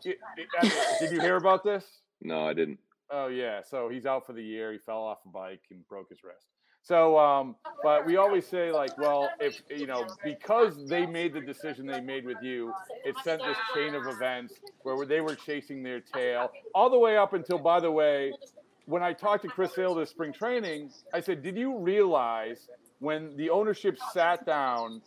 it, 0.05 0.19
it, 0.37 0.99
did 1.01 1.13
you 1.13 1.21
hear 1.21 1.37
about 1.37 1.63
this? 1.65 1.85
No, 2.23 2.47
I 2.47 2.55
didn't. 2.55 2.79
Oh 3.11 3.29
yeah, 3.29 3.61
so 3.63 3.89
he's 3.89 4.07
out 4.07 4.27
for 4.27 4.33
the 4.33 4.43
year. 4.43 4.73
He 4.73 4.79
fell 4.79 5.03
off 5.03 5.19
a 5.27 5.29
bike 5.29 5.63
and 5.71 5.87
broke 5.89 6.09
his 6.09 6.25
wrist. 6.25 6.47
So, 6.87 7.19
um, 7.19 7.57
but 7.83 8.07
we 8.07 8.17
always 8.17 8.47
say 8.47 8.71
like, 8.71 8.97
well, 8.97 9.29
if 9.41 9.61
you 9.69 9.89
know, 9.89 10.07
because 10.23 10.87
they 10.87 11.05
made 11.05 11.35
the 11.35 11.41
decision 11.41 11.85
they 11.85 12.01
made 12.01 12.25
with 12.25 12.37
you, 12.43 12.73
it 13.05 13.17
sent 13.25 13.43
this 13.43 13.57
chain 13.75 13.97
of 13.97 14.07
events 14.07 14.55
where 14.83 15.05
they 15.05 15.21
were 15.21 15.35
chasing 15.35 15.83
their 15.83 16.01
tail 16.01 16.49
all 16.77 16.89
the 16.89 16.99
way 16.99 17.17
up 17.17 17.33
until, 17.33 17.59
by 17.59 17.81
the 17.81 17.91
way, 17.91 18.33
when 18.85 19.03
I 19.03 19.15
talked 19.15 19.43
to 19.43 19.49
Chris 19.49 19.75
Sale 19.75 19.97
this 19.97 20.11
spring 20.11 20.33
training, 20.33 20.93
I 21.13 21.21
said, 21.21 21.43
did 21.43 21.57
you 21.57 21.77
realize 21.77 22.69
when 23.01 23.37
the 23.37 23.51
ownership 23.51 23.99
sat 24.13 24.47
down 24.47 25.03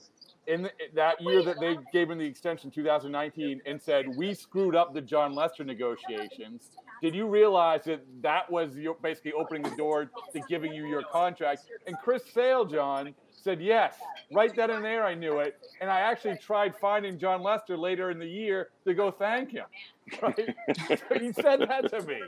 in 0.48 0.64
the, 0.64 0.72
that 0.96 1.22
year 1.22 1.44
that 1.44 1.62
they 1.62 1.78
gave 1.94 2.10
him 2.10 2.18
the 2.18 2.26
extension 2.26 2.72
2019 2.72 3.62
and 3.66 3.82
said 3.82 4.06
we 4.18 4.34
screwed 4.34 4.76
up 4.76 4.94
the 4.94 5.02
Jon 5.02 5.34
Lester 5.34 5.64
negotiations 5.64 6.72
did 7.02 7.16
you 7.16 7.28
realize 7.28 7.84
that 7.86 8.02
that 8.22 8.52
was 8.52 8.76
your, 8.76 8.96
basically 9.02 9.34
opening 9.34 9.64
the 9.64 9.76
door 9.76 10.10
to 10.34 10.40
giving 10.48 10.74
you 10.74 10.86
your 10.88 11.04
contract? 11.04 11.66
And 11.88 11.98
Chris 11.98 12.24
Sale 12.34 12.66
John 12.66 13.14
said 13.32 13.62
yes 13.62 13.96
right 14.32 14.54
then 14.56 14.70
and 14.70 14.84
there 14.84 15.06
I 15.06 15.16
knew 15.16 15.40
it. 15.40 15.58
And 15.82 15.90
I 15.90 16.02
actually 16.02 16.38
tried 16.38 16.76
finding 16.76 17.18
Jon 17.18 17.42
Lester 17.42 17.78
later 17.78 18.12
in 18.12 18.20
the 18.20 18.28
year 18.28 18.70
to 18.86 18.94
go 18.94 19.12
thank 19.12 19.52
him 19.52 19.66
right? 20.22 20.56
So 20.88 21.20
he 21.20 21.32
said 21.32 21.62
that 21.62 21.90
to 21.92 22.02
me. 22.04 22.20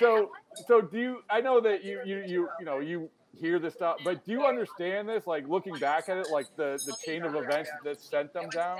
So 0.00 0.30
so 0.66 0.80
do 0.80 0.98
you 0.98 1.18
I 1.30 1.40
know 1.40 1.60
that 1.60 1.84
you 1.84 2.00
you 2.04 2.24
you 2.26 2.48
you 2.58 2.66
know 2.66 2.78
you 2.80 3.08
hear 3.38 3.58
this 3.58 3.74
stuff 3.74 3.96
but 4.04 4.24
do 4.24 4.32
you 4.32 4.44
understand 4.44 5.08
this 5.08 5.26
like 5.26 5.48
looking 5.48 5.74
back 5.78 6.08
at 6.08 6.18
it 6.18 6.26
like 6.30 6.46
the 6.56 6.78
the 6.86 6.94
chain 7.04 7.22
of 7.22 7.34
events 7.34 7.70
that 7.82 8.00
sent 8.00 8.32
them 8.32 8.48
down 8.50 8.78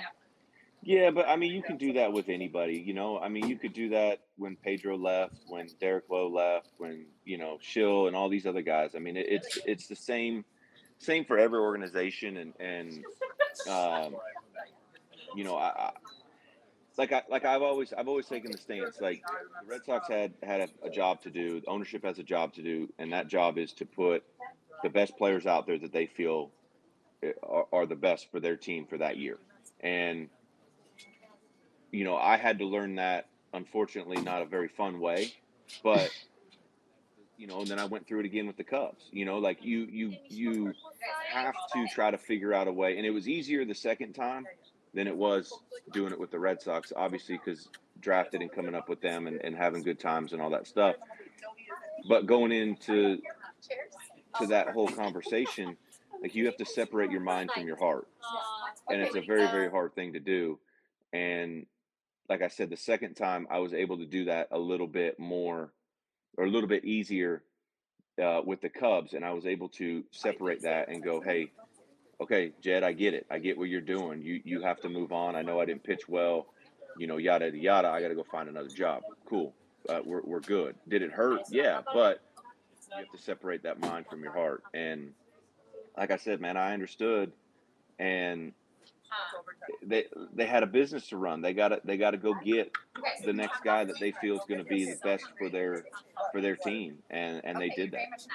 Yeah, 0.84 1.10
but 1.10 1.28
I 1.28 1.36
mean, 1.36 1.52
you 1.52 1.62
can 1.62 1.76
do 1.76 1.92
that 1.92 2.12
with 2.12 2.28
anybody. 2.28 2.82
You 2.84 2.92
know, 2.92 3.18
I 3.18 3.28
mean, 3.28 3.48
you 3.48 3.56
could 3.56 3.72
do 3.72 3.90
that 3.90 4.18
when 4.36 4.56
Pedro 4.56 4.96
left, 4.96 5.34
when 5.46 5.68
Derek 5.80 6.04
Lowe 6.10 6.28
left, 6.28 6.70
when 6.78 7.06
you 7.24 7.38
know 7.38 7.58
Schill 7.60 8.08
and 8.08 8.16
all 8.16 8.28
these 8.28 8.46
other 8.46 8.62
guys. 8.62 8.94
I 8.96 8.98
mean, 8.98 9.16
it, 9.16 9.26
it's 9.28 9.58
it's 9.64 9.86
the 9.86 9.94
same 9.94 10.44
same 10.98 11.24
for 11.24 11.38
every 11.38 11.60
organization, 11.60 12.36
and 12.36 12.52
and 12.58 13.04
um, 13.70 14.16
you 15.36 15.44
know, 15.44 15.54
I, 15.54 15.68
I 15.68 15.90
like 16.98 17.12
I 17.12 17.22
like 17.30 17.44
I've 17.44 17.62
always 17.62 17.92
I've 17.92 18.08
always 18.08 18.26
taken 18.26 18.50
the 18.50 18.58
stance 18.58 19.00
like 19.00 19.22
the 19.62 19.70
Red 19.70 19.84
Sox 19.84 20.08
had 20.08 20.32
had 20.42 20.60
a, 20.62 20.86
a 20.86 20.90
job 20.90 21.22
to 21.22 21.30
do, 21.30 21.60
the 21.60 21.68
ownership 21.68 22.04
has 22.04 22.18
a 22.18 22.24
job 22.24 22.54
to 22.54 22.62
do, 22.62 22.92
and 22.98 23.12
that 23.12 23.28
job 23.28 23.56
is 23.56 23.72
to 23.74 23.86
put 23.86 24.24
the 24.82 24.90
best 24.90 25.16
players 25.16 25.46
out 25.46 25.66
there 25.66 25.78
that 25.78 25.92
they 25.92 26.06
feel 26.06 26.50
eh, 27.22 27.30
are, 27.44 27.66
are 27.72 27.86
the 27.86 27.94
best 27.94 28.32
for 28.32 28.40
their 28.40 28.56
team 28.56 28.84
for 28.86 28.98
that 28.98 29.16
year, 29.16 29.38
and 29.80 30.28
you 31.92 32.04
know, 32.04 32.16
I 32.16 32.36
had 32.36 32.58
to 32.58 32.64
learn 32.64 32.96
that 32.96 33.28
unfortunately 33.52 34.20
not 34.20 34.42
a 34.42 34.46
very 34.46 34.68
fun 34.68 34.98
way, 34.98 35.32
but 35.84 36.10
you 37.36 37.46
know, 37.46 37.60
and 37.60 37.68
then 37.68 37.78
I 37.78 37.84
went 37.84 38.06
through 38.06 38.20
it 38.20 38.26
again 38.26 38.46
with 38.46 38.56
the 38.56 38.64
Cubs. 38.64 39.04
You 39.12 39.24
know, 39.24 39.38
like 39.38 39.64
you 39.64 39.86
you 39.90 40.16
you 40.28 40.72
have 41.30 41.54
to 41.74 41.86
try 41.94 42.10
to 42.10 42.18
figure 42.18 42.52
out 42.52 42.66
a 42.66 42.72
way 42.72 42.96
and 42.96 43.06
it 43.06 43.10
was 43.10 43.28
easier 43.28 43.64
the 43.64 43.74
second 43.74 44.14
time 44.14 44.46
than 44.94 45.06
it 45.06 45.16
was 45.16 45.52
doing 45.92 46.12
it 46.12 46.18
with 46.18 46.30
the 46.30 46.38
Red 46.38 46.60
Sox, 46.60 46.92
obviously 46.96 47.36
because 47.38 47.68
drafted 48.00 48.42
and 48.42 48.50
coming 48.52 48.74
up 48.74 48.88
with 48.88 49.00
them 49.00 49.26
and, 49.26 49.40
and 49.44 49.56
having 49.56 49.82
good 49.82 49.98
times 50.00 50.32
and 50.32 50.42
all 50.42 50.50
that 50.50 50.66
stuff. 50.66 50.96
But 52.08 52.26
going 52.26 52.52
into 52.52 53.18
to 54.38 54.46
that 54.48 54.68
whole 54.70 54.88
conversation, 54.88 55.76
like 56.20 56.34
you 56.34 56.46
have 56.46 56.56
to 56.56 56.64
separate 56.64 57.10
your 57.10 57.20
mind 57.20 57.50
from 57.52 57.66
your 57.66 57.76
heart. 57.76 58.08
And 58.88 59.00
it's 59.00 59.14
a 59.14 59.20
very, 59.20 59.46
very 59.46 59.70
hard 59.70 59.94
thing 59.94 60.12
to 60.14 60.20
do. 60.20 60.58
And 61.12 61.66
like 62.28 62.42
I 62.42 62.48
said, 62.48 62.70
the 62.70 62.76
second 62.76 63.14
time 63.14 63.46
I 63.50 63.58
was 63.58 63.74
able 63.74 63.98
to 63.98 64.06
do 64.06 64.26
that 64.26 64.48
a 64.50 64.58
little 64.58 64.86
bit 64.86 65.18
more 65.18 65.72
or 66.36 66.44
a 66.44 66.48
little 66.48 66.68
bit 66.68 66.84
easier 66.84 67.42
uh, 68.22 68.40
with 68.44 68.60
the 68.60 68.68
Cubs, 68.68 69.12
and 69.14 69.24
I 69.24 69.32
was 69.32 69.46
able 69.46 69.68
to 69.70 70.04
separate 70.10 70.62
that 70.62 70.88
and 70.88 71.02
go, 71.02 71.20
"Hey, 71.20 71.50
okay, 72.20 72.52
Jed, 72.62 72.82
I 72.84 72.92
get 72.92 73.14
it. 73.14 73.26
I 73.30 73.38
get 73.38 73.58
what 73.58 73.68
you're 73.68 73.80
doing. 73.80 74.22
You 74.22 74.40
you 74.44 74.62
have 74.62 74.80
to 74.80 74.88
move 74.88 75.12
on. 75.12 75.36
I 75.36 75.42
know 75.42 75.60
I 75.60 75.64
didn't 75.64 75.84
pitch 75.84 76.08
well, 76.08 76.46
you 76.98 77.06
know, 77.06 77.16
yada 77.16 77.50
yada. 77.56 77.88
I 77.88 78.00
got 78.00 78.08
to 78.08 78.14
go 78.14 78.24
find 78.24 78.48
another 78.48 78.68
job. 78.68 79.02
Cool, 79.28 79.52
uh, 79.88 80.00
we're 80.04 80.22
we're 80.22 80.40
good. 80.40 80.76
Did 80.88 81.02
it 81.02 81.12
hurt? 81.12 81.42
Yeah, 81.50 81.80
but 81.92 82.20
you 82.90 82.98
have 82.98 83.10
to 83.10 83.18
separate 83.18 83.62
that 83.64 83.80
mind 83.80 84.06
from 84.08 84.22
your 84.22 84.32
heart. 84.32 84.62
And 84.74 85.12
like 85.96 86.10
I 86.10 86.16
said, 86.16 86.40
man, 86.40 86.56
I 86.56 86.72
understood, 86.72 87.32
and 87.98 88.52
Um, 89.12 89.42
they 89.82 90.06
they 90.34 90.46
had 90.46 90.62
a 90.62 90.66
business 90.66 91.08
to 91.08 91.16
run. 91.16 91.42
They 91.42 91.52
got 91.52 91.68
to 91.68 91.80
they 91.84 91.96
got 91.96 92.12
to 92.12 92.16
go 92.16 92.34
get 92.44 92.72
the 93.24 93.32
next 93.32 93.62
guy 93.62 93.84
that 93.84 93.96
they 94.00 94.12
feel 94.12 94.36
is 94.36 94.42
going 94.48 94.62
to 94.62 94.68
be 94.68 94.84
the 94.84 94.98
best 95.02 95.24
for 95.38 95.48
their 95.48 95.84
for 96.32 96.40
their 96.40 96.56
team, 96.56 96.98
and 97.10 97.40
and 97.44 97.60
they 97.60 97.68
did 97.70 97.92
that. 97.92 98.26